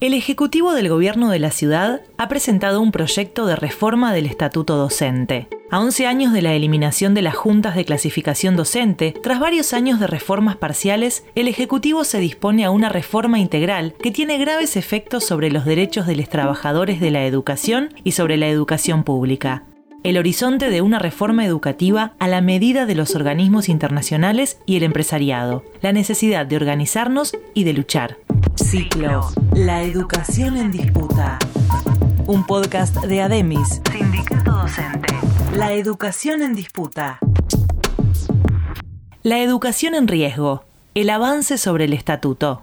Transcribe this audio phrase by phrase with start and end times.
[0.00, 4.76] El Ejecutivo del Gobierno de la Ciudad ha presentado un proyecto de reforma del Estatuto
[4.76, 5.48] Docente.
[5.72, 9.98] A 11 años de la eliminación de las juntas de clasificación docente, tras varios años
[9.98, 15.24] de reformas parciales, el Ejecutivo se dispone a una reforma integral que tiene graves efectos
[15.24, 19.64] sobre los derechos de los trabajadores de la educación y sobre la educación pública.
[20.04, 24.84] El horizonte de una reforma educativa a la medida de los organismos internacionales y el
[24.84, 25.64] empresariado.
[25.82, 28.16] La necesidad de organizarnos y de luchar.
[28.56, 29.28] Ciclo.
[29.52, 31.38] La educación en disputa.
[32.26, 33.80] Un podcast de Ademis.
[33.90, 35.14] Sindicato Docente.
[35.54, 37.18] La educación en disputa.
[39.22, 40.64] La educación en riesgo.
[40.94, 42.62] El avance sobre el estatuto.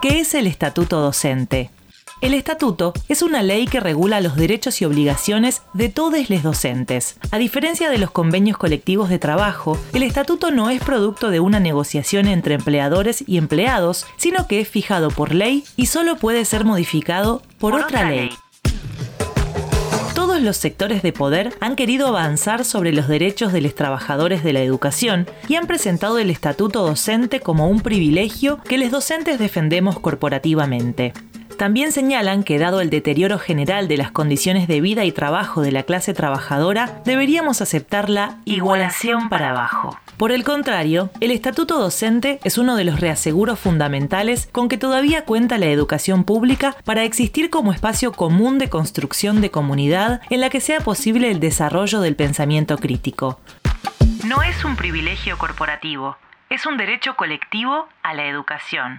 [0.00, 1.70] ¿Qué es el estatuto docente?
[2.22, 7.16] El estatuto es una ley que regula los derechos y obligaciones de todos los docentes.
[7.32, 11.58] A diferencia de los convenios colectivos de trabajo, el estatuto no es producto de una
[11.58, 16.64] negociación entre empleadores y empleados, sino que es fijado por ley y solo puede ser
[16.64, 18.30] modificado por, otra, ley.
[20.14, 24.52] Todos los sectores de poder han querido avanzar sobre los derechos de los trabajadores de
[24.52, 29.98] la educación y han presentado el estatuto docente como un privilegio que los docentes defendemos
[29.98, 31.12] corporativamente.
[31.62, 35.70] También señalan que dado el deterioro general de las condiciones de vida y trabajo de
[35.70, 39.96] la clase trabajadora, deberíamos aceptar la igualación para abajo.
[40.16, 45.24] Por el contrario, el estatuto docente es uno de los reaseguros fundamentales con que todavía
[45.24, 50.50] cuenta la educación pública para existir como espacio común de construcción de comunidad en la
[50.50, 53.38] que sea posible el desarrollo del pensamiento crítico.
[54.26, 56.16] No es un privilegio corporativo,
[56.50, 58.98] es un derecho colectivo a la educación.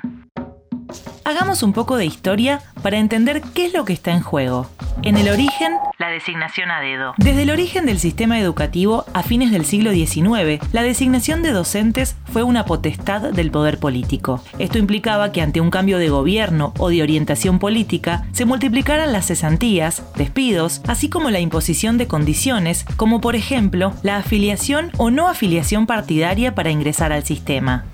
[1.26, 4.70] Hagamos un poco de historia para entender qué es lo que está en juego.
[5.04, 7.14] En el origen, la designación a dedo.
[7.18, 12.18] Desde el origen del sistema educativo a fines del siglo XIX, la designación de docentes
[12.32, 14.44] fue una potestad del poder político.
[14.60, 19.28] Esto implicaba que ante un cambio de gobierno o de orientación política, se multiplicaran las
[19.28, 25.30] cesantías, despidos, así como la imposición de condiciones, como por ejemplo la afiliación o no
[25.30, 27.86] afiliación partidaria para ingresar al sistema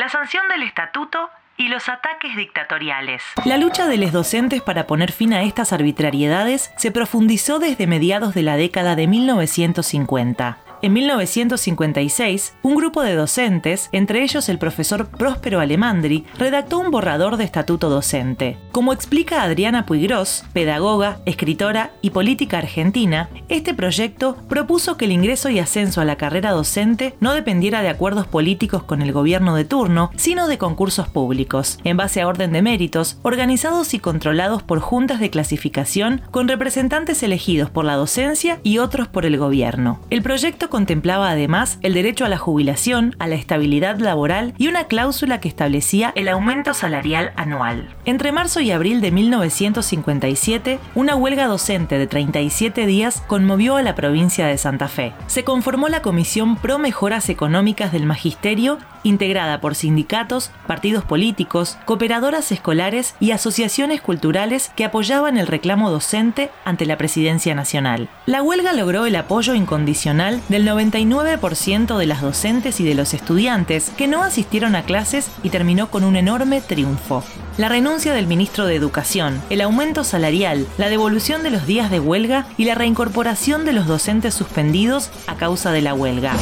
[0.00, 1.28] la sanción del estatuto
[1.58, 3.22] y los ataques dictatoriales.
[3.44, 8.32] La lucha de los docentes para poner fin a estas arbitrariedades se profundizó desde mediados
[8.32, 10.69] de la década de 1950.
[10.82, 17.36] En 1956, un grupo de docentes, entre ellos el profesor Próspero Alemandri, redactó un borrador
[17.36, 18.56] de estatuto docente.
[18.72, 25.50] Como explica Adriana Puigros, pedagoga, escritora y política argentina, este proyecto propuso que el ingreso
[25.50, 29.66] y ascenso a la carrera docente no dependiera de acuerdos políticos con el gobierno de
[29.66, 34.80] turno, sino de concursos públicos, en base a orden de méritos, organizados y controlados por
[34.80, 40.00] juntas de clasificación con representantes elegidos por la docencia y otros por el gobierno.
[40.08, 44.84] El proyecto contemplaba además el derecho a la jubilación, a la estabilidad laboral y una
[44.84, 47.94] cláusula que establecía el aumento salarial anual.
[48.04, 53.94] Entre marzo y abril de 1957, una huelga docente de 37 días conmovió a la
[53.94, 55.12] provincia de Santa Fe.
[55.26, 62.52] Se conformó la Comisión Pro Mejoras Económicas del Magisterio integrada por sindicatos, partidos políticos, cooperadoras
[62.52, 68.08] escolares y asociaciones culturales que apoyaban el reclamo docente ante la Presidencia Nacional.
[68.26, 73.90] La huelga logró el apoyo incondicional del 99% de las docentes y de los estudiantes
[73.96, 77.24] que no asistieron a clases y terminó con un enorme triunfo.
[77.56, 82.00] La renuncia del ministro de Educación, el aumento salarial, la devolución de los días de
[82.00, 86.32] huelga y la reincorporación de los docentes suspendidos a causa de la huelga.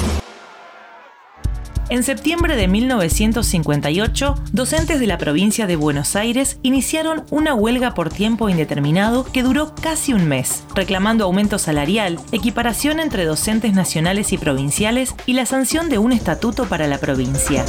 [1.90, 8.10] En septiembre de 1958, docentes de la provincia de Buenos Aires iniciaron una huelga por
[8.10, 14.38] tiempo indeterminado que duró casi un mes, reclamando aumento salarial, equiparación entre docentes nacionales y
[14.38, 17.64] provinciales y la sanción de un estatuto para la provincia.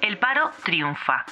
[0.00, 1.26] El paro triunfa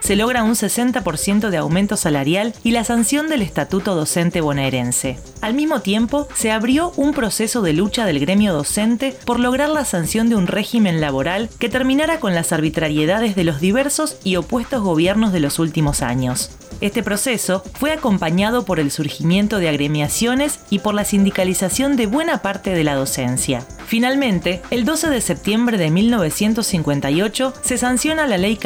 [0.00, 5.18] se logra un 60% de aumento salarial y la sanción del estatuto docente bonaerense.
[5.40, 9.84] Al mismo tiempo, se abrió un proceso de lucha del gremio docente por lograr la
[9.84, 14.82] sanción de un régimen laboral que terminara con las arbitrariedades de los diversos y opuestos
[14.82, 16.50] gobiernos de los últimos años.
[16.80, 22.42] Este proceso fue acompañado por el surgimiento de agremiaciones y por la sindicalización de buena
[22.42, 23.66] parte de la docencia.
[23.86, 28.56] Finalmente, el 12 de septiembre de 1958 se sanciona la Ley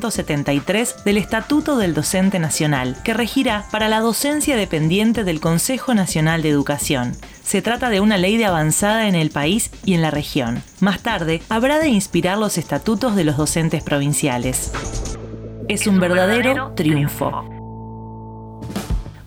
[0.00, 6.42] 14.473 del Estatuto del Docente Nacional, que regirá para la docencia dependiente del Consejo Nacional
[6.42, 7.16] de Educación.
[7.42, 10.62] Se trata de una ley de avanzada en el país y en la región.
[10.80, 14.72] Más tarde, habrá de inspirar los estatutos de los docentes provinciales
[15.68, 17.55] es un verdadero triunfo.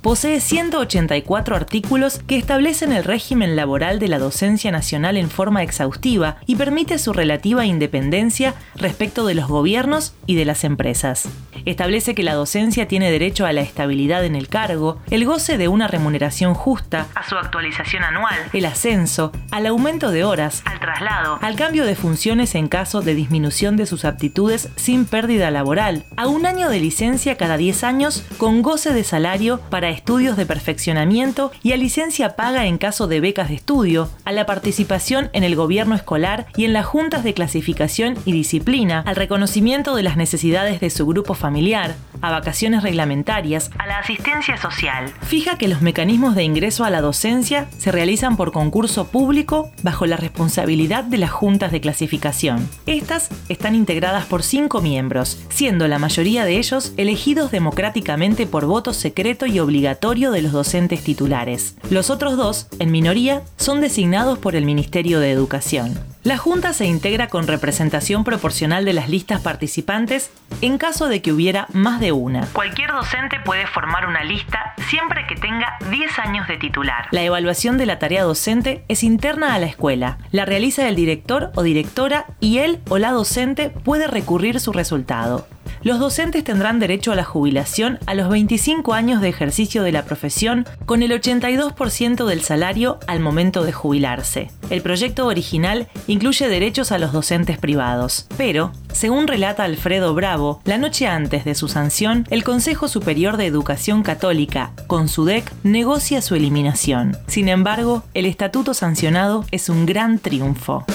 [0.02, 6.38] Posee 184 artículos que establecen el régimen laboral de la docencia nacional en forma exhaustiva
[6.46, 11.28] y permite su relativa independencia respecto de los gobiernos y de las empresas.
[11.66, 15.68] Establece que la docencia tiene derecho a la estabilidad en el cargo, el goce de
[15.68, 21.40] una remuneración justa, a su actualización anual, el ascenso, al aumento de horas, al traslado,
[21.42, 26.28] al cambio de funciones en caso de disminución de sus aptitudes sin pérdida laboral, a
[26.28, 31.52] un año de licencia cada 10 años con goce de salario para estudios de perfeccionamiento
[31.64, 35.56] y a licencia paga en caso de becas de estudio, a la participación en el
[35.56, 40.80] gobierno escolar y en las juntas de clasificación y disciplina, al reconocimiento de las necesidades
[40.80, 45.12] de su grupo familiar, a vacaciones reglamentarias, a la asistencia social.
[45.22, 50.06] Fija que los mecanismos de ingreso a la docencia se realizan por concurso público bajo
[50.06, 52.68] la responsabilidad de las juntas de clasificación.
[52.86, 58.94] Estas están integradas por cinco miembros, siendo la mayoría de ellos elegidos democráticamente por voto
[58.94, 61.76] secreto y obligatorio de los docentes titulares.
[61.90, 66.00] Los otros dos, en minoría, son designados por el Ministerio de Educación.
[66.24, 71.32] La Junta se integra con representación proporcional de las listas participantes en caso de que
[71.32, 72.46] hubiera más de una.
[72.52, 77.08] Cualquier docente puede formar una lista siempre que tenga 10 años de titular.
[77.12, 80.18] La evaluación de la tarea docente es interna a la escuela.
[80.32, 85.48] La realiza el director o directora y él o la docente puede recurrir su resultado
[85.82, 90.06] los docentes tendrán derecho a la jubilación a los 25 años de ejercicio de la
[90.06, 94.52] profesión con el 82% del salario al momento de jubilarse.
[94.70, 100.78] El proyecto original incluye derechos a los docentes privados, pero, según relata Alfredo Bravo, la
[100.78, 106.22] noche antes de su sanción, el Consejo Superior de Educación Católica, con su DEC, negocia
[106.22, 107.18] su eliminación.
[107.28, 110.86] Sin embargo, el estatuto sancionado es un gran triunfo.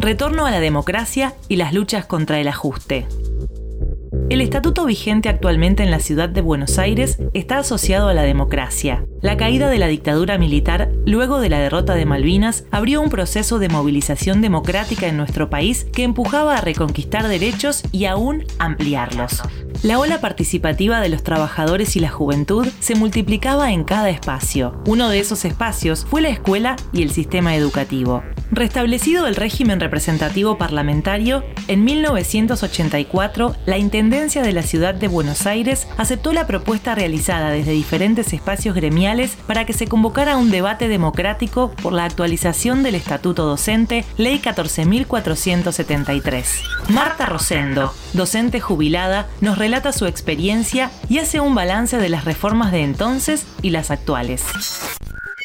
[0.00, 3.06] Retorno a la democracia y las luchas contra el ajuste.
[4.28, 9.06] El estatuto vigente actualmente en la ciudad de Buenos Aires está asociado a la democracia.
[9.22, 13.60] La caída de la dictadura militar luego de la derrota de Malvinas abrió un proceso
[13.60, 19.42] de movilización democrática en nuestro país que empujaba a reconquistar derechos y aún ampliarlos.
[19.82, 24.80] La ola participativa de los trabajadores y la juventud se multiplicaba en cada espacio.
[24.86, 28.22] Uno de esos espacios fue la escuela y el sistema educativo.
[28.50, 35.88] Restablecido el régimen representativo parlamentario, en 1984 la Intendencia de la Ciudad de Buenos Aires
[35.96, 41.72] aceptó la propuesta realizada desde diferentes espacios gremiales para que se convocara un debate democrático
[41.82, 46.44] por la actualización del Estatuto Docente, Ley 14.473.
[46.88, 52.70] Marta Rosendo, docente jubilada, nos relata su experiencia y hace un balance de las reformas
[52.70, 54.44] de entonces y las actuales.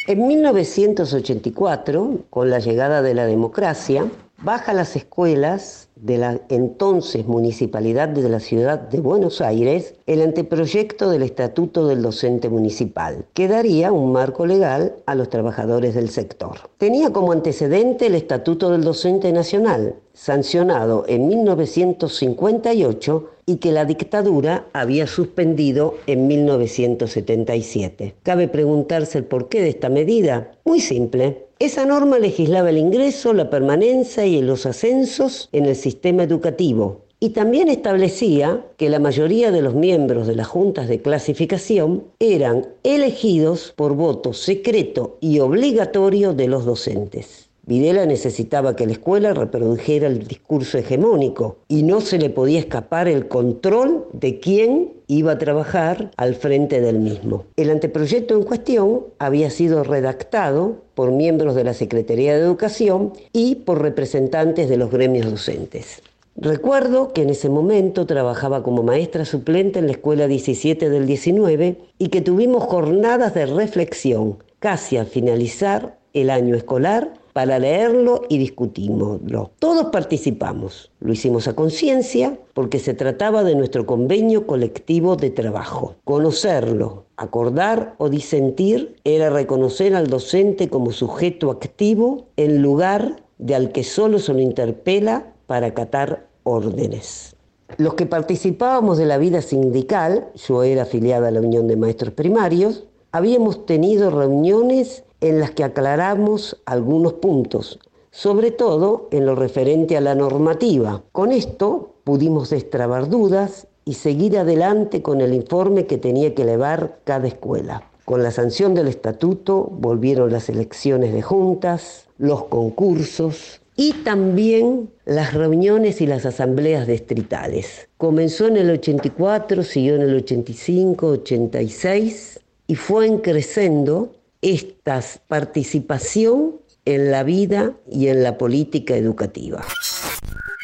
[0.08, 4.06] En 1984, con la llegada de la democracia,
[4.38, 11.10] baja las escuelas de la entonces Municipalidad de la Ciudad de Buenos Aires el anteproyecto
[11.10, 16.70] del Estatuto del Docente Municipal, que daría un marco legal a los trabajadores del sector.
[16.78, 24.68] Tenía como antecedente el Estatuto del Docente Nacional, sancionado en 1958 y que la dictadura
[24.72, 28.16] había suspendido en 1977.
[28.24, 30.54] Cabe preguntarse el porqué de esta medida.
[30.64, 31.48] Muy simple.
[31.60, 37.30] Esa norma legislaba el ingreso, la permanencia y los ascensos en el sistema educativo y
[37.30, 43.74] también establecía que la mayoría de los miembros de las juntas de clasificación eran elegidos
[43.76, 47.41] por voto secreto y obligatorio de los docentes.
[47.72, 53.08] Videla necesitaba que la escuela reprodujera el discurso hegemónico y no se le podía escapar
[53.08, 57.46] el control de quién iba a trabajar al frente del mismo.
[57.56, 63.56] El anteproyecto en cuestión había sido redactado por miembros de la Secretaría de Educación y
[63.56, 66.02] por representantes de los gremios docentes.
[66.36, 71.78] Recuerdo que en ese momento trabajaba como maestra suplente en la escuela 17 del 19
[71.98, 78.38] y que tuvimos jornadas de reflexión casi al finalizar el año escolar para leerlo y
[78.38, 79.52] discutimoslo.
[79.60, 80.92] Todos participamos.
[81.00, 85.96] Lo hicimos a conciencia porque se trataba de nuestro convenio colectivo de trabajo.
[86.04, 93.72] Conocerlo, acordar o disentir era reconocer al docente como sujeto activo en lugar de al
[93.72, 97.36] que solo se lo interpela para acatar órdenes.
[97.78, 102.14] Los que participábamos de la vida sindical, yo era afiliada a la Unión de Maestros
[102.14, 109.96] Primarios, habíamos tenido reuniones en las que aclaramos algunos puntos, sobre todo en lo referente
[109.96, 111.04] a la normativa.
[111.12, 117.00] Con esto pudimos destrabar dudas y seguir adelante con el informe que tenía que elevar
[117.04, 117.90] cada escuela.
[118.06, 125.34] Con la sanción del estatuto volvieron las elecciones de juntas, los concursos y también las
[125.34, 127.88] reuniones y las asambleas distritales.
[127.98, 134.10] Comenzó en el 84, siguió en el 85, 86 y fue creciendo
[134.42, 139.64] esta participación en la vida y en la política educativa.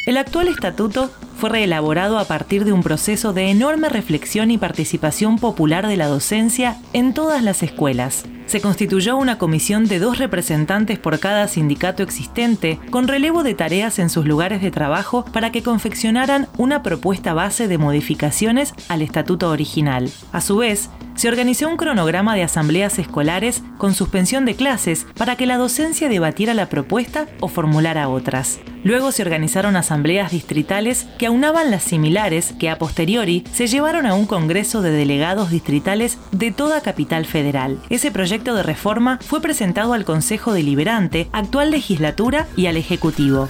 [0.08, 5.38] El actual estatuto fue reelaborado a partir de un proceso de enorme reflexión y participación
[5.38, 8.25] popular de la docencia en todas las escuelas.
[8.48, 14.00] Se constituyó una comisión de dos representantes por cada sindicato existente, con relevo de tareas
[14.00, 19.50] en sus lugares de trabajo para que confeccionaran una propuesta base de modificaciones al estatuto
[19.50, 20.10] original.
[20.32, 25.36] A su vez, se organizó un cronograma de asambleas escolares con suspensión de clases para
[25.36, 28.60] que la docencia debatiera la propuesta o formulara otras.
[28.84, 34.14] Luego se organizaron asambleas distritales que aunaban las similares que a posteriori se llevaron a
[34.14, 37.80] un congreso de delegados distritales de toda capital federal.
[37.90, 43.50] Ese proyecto de reforma fue presentado al Consejo Deliberante, actual legislatura y al Ejecutivo.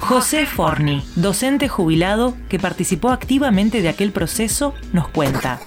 [0.00, 5.60] José Forni, docente jubilado que participó activamente de aquel proceso, nos cuenta.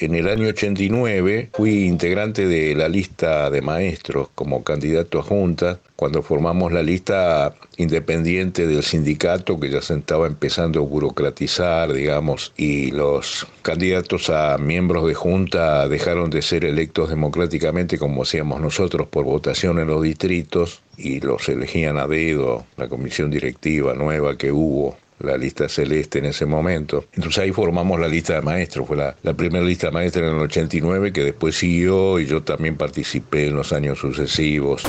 [0.00, 5.80] En el año 89 fui integrante de la lista de maestros como candidato a junta,
[5.98, 12.52] cuando formamos la lista independiente del sindicato que ya se estaba empezando a burocratizar, digamos,
[12.56, 19.08] y los candidatos a miembros de junta dejaron de ser electos democráticamente como hacíamos nosotros
[19.08, 24.52] por votación en los distritos y los elegían a dedo, la comisión directiva nueva que
[24.52, 27.06] hubo la lista celeste en ese momento.
[27.14, 30.42] Entonces ahí formamos la lista de maestros, fue la, primera lista de maestros en el
[30.42, 34.84] 89 que después siguió y yo también participé en los años sucesivos.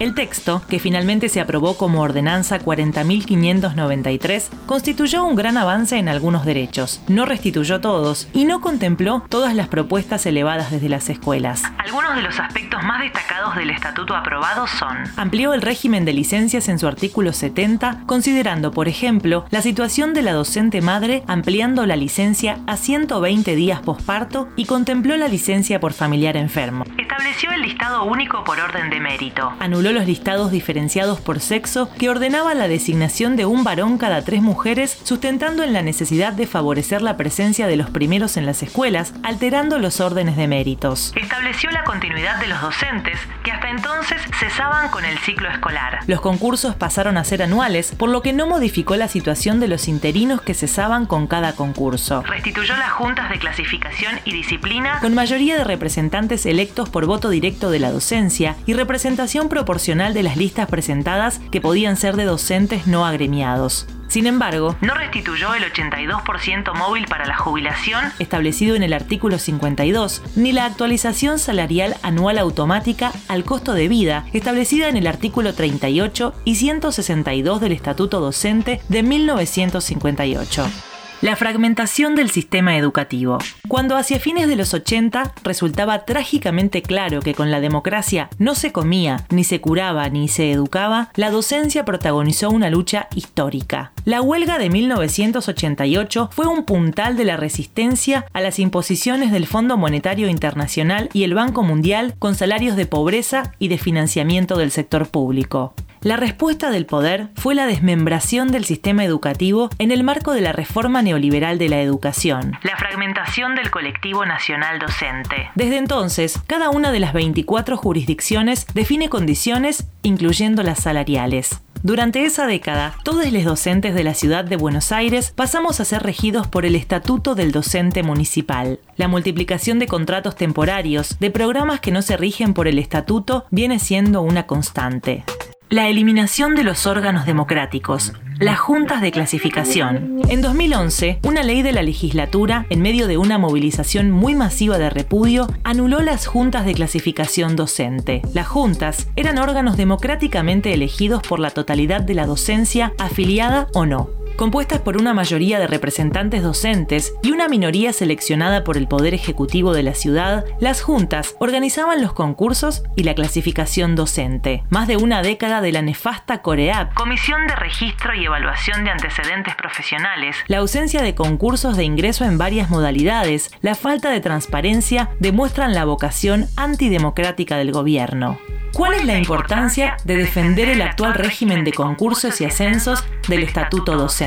[0.00, 6.44] El texto, que finalmente se aprobó como Ordenanza 40.593, constituyó un gran avance en algunos
[6.44, 11.62] derechos, no restituyó todos y no contempló todas las propuestas elevadas desde las escuelas.
[11.78, 16.68] Algunos de los aspectos más destacados del estatuto aprobado son amplió el régimen de licencias
[16.68, 21.94] en su artículo 70, considerando, por ejemplo, la situación de la docente madre ampliando la
[21.94, 26.84] licencia a 120 días posparto y contempló la licencia por familiar enfermo.
[26.98, 29.52] Estableció el listado único por orden de mérito.
[29.60, 34.40] Anuló los listados diferenciados por sexo que ordenaba la designación de un varón cada tres
[34.40, 39.12] mujeres, sustentando en la necesidad de favorecer la presencia de los primeros en las escuelas,
[39.22, 41.12] alterando los órdenes de méritos.
[41.16, 46.00] Estableció la continuidad de los docentes, que hasta entonces cesaban con el ciclo escolar.
[46.06, 49.88] Los concursos pasaron a ser anuales, por lo que no modificó la situación de los
[49.88, 52.22] interinos que cesaban con cada concurso.
[52.22, 57.70] Restituyó las juntas de clasificación y disciplina con mayoría de representantes electos por voto directo
[57.70, 62.86] de la docencia y representación proporcional de las listas presentadas que podían ser de docentes
[62.86, 63.88] no agremiados.
[64.06, 70.22] Sin embargo, no restituyó el 82% móvil para la jubilación establecido en el artículo 52,
[70.36, 76.34] ni la actualización salarial anual automática al costo de vida establecida en el artículo 38
[76.44, 80.93] y 162 del Estatuto Docente de 1958.
[81.22, 83.38] La fragmentación del sistema educativo.
[83.66, 88.72] Cuando hacia fines de los 80 resultaba trágicamente claro que con la democracia no se
[88.72, 93.92] comía, ni se curaba, ni se educaba, la docencia protagonizó una lucha histórica.
[94.04, 99.78] La huelga de 1988 fue un puntal de la resistencia a las imposiciones del Fondo
[99.78, 105.08] Monetario Internacional y el Banco Mundial con salarios de pobreza y de financiamiento del sector
[105.08, 105.74] público.
[106.04, 110.52] La respuesta del poder fue la desmembración del sistema educativo en el marco de la
[110.52, 115.50] reforma neoliberal de la educación, la fragmentación del colectivo nacional docente.
[115.54, 121.62] Desde entonces, cada una de las 24 jurisdicciones define condiciones, incluyendo las salariales.
[121.82, 126.02] Durante esa década, todos los docentes de la ciudad de Buenos Aires pasamos a ser
[126.02, 128.78] regidos por el Estatuto del Docente Municipal.
[128.98, 133.78] La multiplicación de contratos temporarios, de programas que no se rigen por el estatuto, viene
[133.78, 135.24] siendo una constante.
[135.70, 140.20] La eliminación de los órganos democráticos, las juntas de clasificación.
[140.28, 144.90] En 2011, una ley de la legislatura, en medio de una movilización muy masiva de
[144.90, 148.20] repudio, anuló las juntas de clasificación docente.
[148.34, 154.10] Las juntas eran órganos democráticamente elegidos por la totalidad de la docencia, afiliada o no.
[154.36, 159.72] Compuestas por una mayoría de representantes docentes y una minoría seleccionada por el Poder Ejecutivo
[159.72, 164.64] de la ciudad, las juntas organizaban los concursos y la clasificación docente.
[164.70, 169.54] Más de una década de la nefasta COREAP, Comisión de Registro y Evaluación de Antecedentes
[169.54, 175.74] Profesionales, la ausencia de concursos de ingreso en varias modalidades, la falta de transparencia demuestran
[175.74, 178.40] la vocación antidemocrática del gobierno.
[178.72, 183.94] ¿Cuál es la importancia de defender el actual régimen de concursos y ascensos del estatuto
[183.96, 184.23] docente?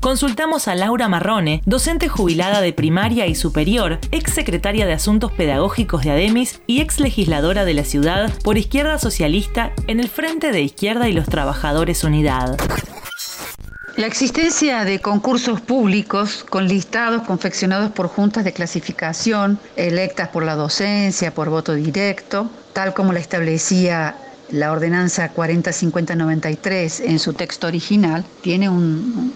[0.00, 6.04] Consultamos a Laura Marrone, docente jubilada de primaria y superior, ex secretaria de Asuntos Pedagógicos
[6.04, 10.62] de ADEMIS y ex legisladora de la ciudad por Izquierda Socialista en el Frente de
[10.62, 12.56] Izquierda y los Trabajadores Unidad.
[13.96, 20.54] La existencia de concursos públicos con listados confeccionados por juntas de clasificación, electas por la
[20.54, 24.16] docencia, por voto directo, tal como la establecía
[24.50, 29.32] la ordenanza 405093 en su texto original tiene un,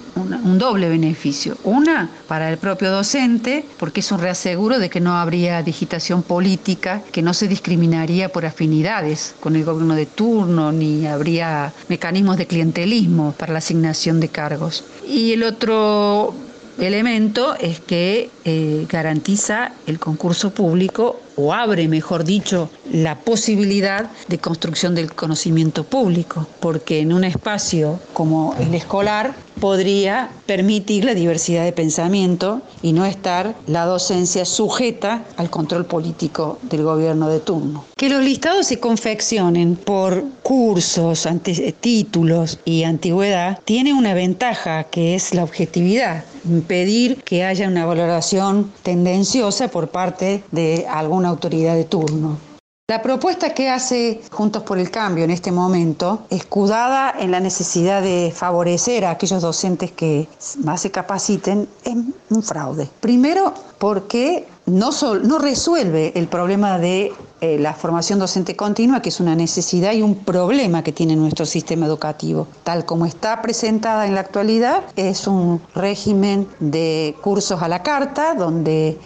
[0.59, 1.57] doble beneficio.
[1.65, 7.03] Una, para el propio docente, porque es un reaseguro de que no habría digitación política,
[7.11, 12.47] que no se discriminaría por afinidades con el gobierno de turno, ni habría mecanismos de
[12.47, 14.85] clientelismo para la asignación de cargos.
[15.07, 16.35] Y el otro
[16.79, 24.39] elemento es que eh, garantiza el concurso público o abre, mejor dicho, la posibilidad de
[24.39, 31.65] construcción del conocimiento público, porque en un espacio como el escolar podría permitir la diversidad
[31.65, 37.85] de pensamiento y no estar la docencia sujeta al control político del gobierno de turno.
[37.97, 41.29] Que los listados se confeccionen por cursos,
[41.81, 48.73] títulos y antigüedad tiene una ventaja que es la objetividad, impedir que haya una valoración
[48.83, 52.52] tendenciosa por parte de algún autoridad de turno.
[52.93, 58.03] La propuesta que hace Juntos por el Cambio en este momento, escudada en la necesidad
[58.03, 60.29] de favorecer a aquellos docentes que
[60.63, 61.95] más se capaciten, es
[62.29, 62.91] un fraude.
[63.01, 69.35] Primero, porque no, resuelve el problema de eh, la formación docente continua, que es una
[69.35, 72.47] necesidad y un problema que tiene nuestro sistema educativo.
[72.63, 78.35] Tal como está presentada en la actualidad, es un régimen de cursos a la carta,
[78.35, 78.99] donde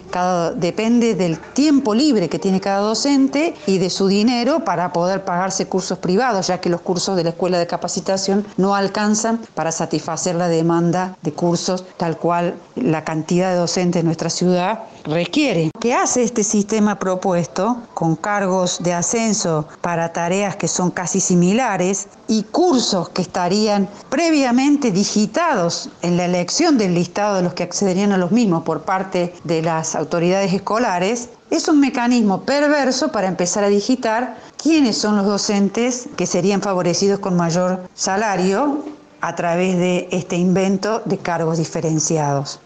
[0.57, 5.67] depende del tiempo libre que tiene cada docente y de su dinero para poder pagarse
[5.67, 10.35] cursos privados, ya que los cursos de la escuela de capacitación no alcanzan para satisfacer
[10.35, 15.46] la demanda de cursos tal cual la cantidad de docentes de nuestra ciudad requiere.
[15.79, 22.09] ¿Qué hace este sistema propuesto con cargos de ascenso para tareas que son casi similares
[22.27, 28.11] y cursos que estarían previamente digitados en la elección del listado de los que accederían
[28.11, 33.63] a los mismos por parte de las autoridades escolares, es un mecanismo perverso para empezar
[33.63, 38.83] a digitar quiénes son los docentes que serían favorecidos con mayor salario
[39.21, 42.59] a través de este invento de cargos diferenciados.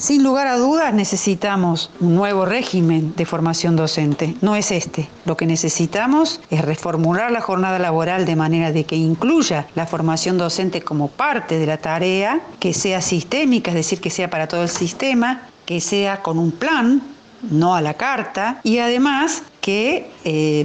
[0.00, 4.34] Sin lugar a dudas necesitamos un nuevo régimen de formación docente.
[4.40, 5.10] No es este.
[5.26, 10.38] Lo que necesitamos es reformular la jornada laboral de manera de que incluya la formación
[10.38, 14.62] docente como parte de la tarea, que sea sistémica, es decir, que sea para todo
[14.62, 17.02] el sistema, que sea con un plan
[17.50, 20.64] no a la carta, y además que eh,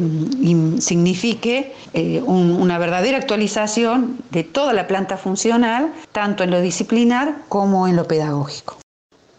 [0.80, 7.89] signifique eh, una verdadera actualización de toda la planta funcional, tanto en lo disciplinar como
[7.89, 8.78] en lo pedagógico.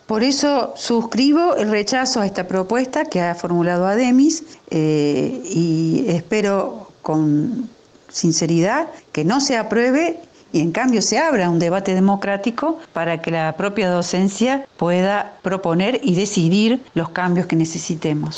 [0.06, 6.92] Por eso suscribo el rechazo a esta propuesta que ha formulado Ademis eh, y espero
[7.02, 7.68] con
[8.08, 10.20] sinceridad que no se apruebe
[10.52, 16.00] y en cambio se abra un debate democrático para que la propia docencia pueda proponer
[16.02, 18.36] y decidir los cambios que necesitemos.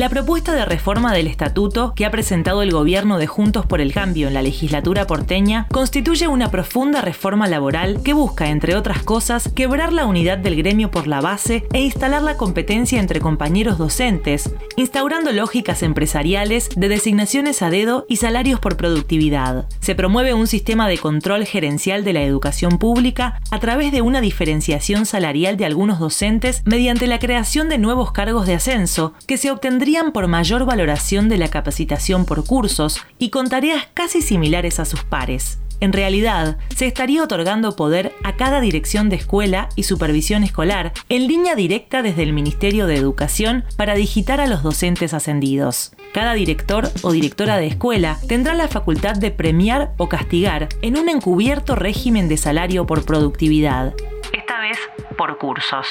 [0.00, 3.92] La propuesta de reforma del estatuto que ha presentado el gobierno de Juntos por el
[3.92, 9.50] Cambio en la legislatura porteña constituye una profunda reforma laboral que busca, entre otras cosas,
[9.54, 14.50] quebrar la unidad del gremio por la base e instalar la competencia entre compañeros docentes,
[14.76, 19.66] instaurando lógicas empresariales de designaciones a dedo y salarios por productividad.
[19.80, 24.22] Se promueve un sistema de control gerencial de la educación pública a través de una
[24.22, 29.50] diferenciación salarial de algunos docentes mediante la creación de nuevos cargos de ascenso que se
[29.50, 34.84] obtendrían por mayor valoración de la capacitación por cursos y con tareas casi similares a
[34.84, 35.58] sus pares.
[35.80, 41.26] En realidad, se estaría otorgando poder a cada dirección de escuela y supervisión escolar en
[41.26, 45.92] línea directa desde el Ministerio de Educación para digitar a los docentes ascendidos.
[46.12, 51.08] Cada director o directora de escuela tendrá la facultad de premiar o castigar en un
[51.08, 53.94] encubierto régimen de salario por productividad,
[54.32, 54.78] esta vez
[55.16, 55.86] por cursos.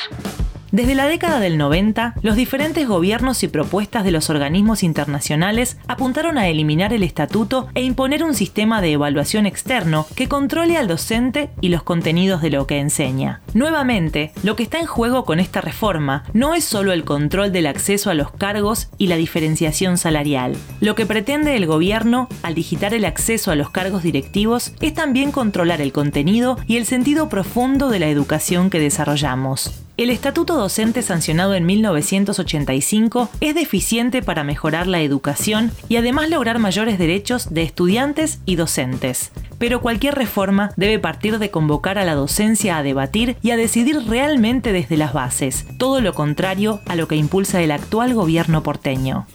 [0.71, 6.37] Desde la década del 90, los diferentes gobiernos y propuestas de los organismos internacionales apuntaron
[6.37, 11.49] a eliminar el estatuto e imponer un sistema de evaluación externo que controle al docente
[11.59, 13.41] y los contenidos de lo que enseña.
[13.55, 17.65] Nuevamente, lo que está en juego con esta reforma no es solo el control del
[17.65, 20.55] acceso a los cargos y la diferenciación salarial.
[20.81, 25.31] Lo que pretende el gobierno al digitar el acceso a los cargos directivos es también
[25.31, 29.88] controlar el contenido y el sentido profundo de la educación que desarrollamos.
[29.99, 36.57] El estatuto docente sancionado en 1985 es deficiente para mejorar la educación y además lograr
[36.57, 39.33] mayores derechos de estudiantes y docentes.
[39.57, 44.07] Pero cualquier reforma debe partir de convocar a la docencia a debatir y a decidir
[44.07, 49.27] realmente desde las bases, todo lo contrario a lo que impulsa el actual gobierno porteño.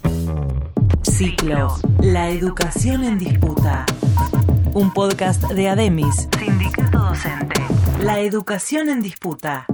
[1.02, 1.76] Ciclo.
[2.00, 3.84] La educación en disputa.
[4.72, 6.26] Un podcast de Ademis.
[6.38, 7.60] Sindicato Docente.
[8.00, 9.66] La educación en disputa.